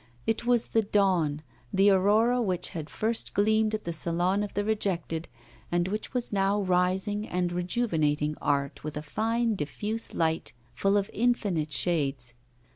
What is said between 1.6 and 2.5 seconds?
the aurora